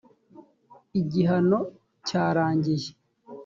igihano 0.99 1.59
cyarangiye. 2.07 2.89